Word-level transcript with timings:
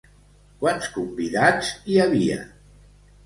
Quants 0.61 0.87
convidats 0.95 1.69
hi 1.91 1.99
havia? 2.05 2.39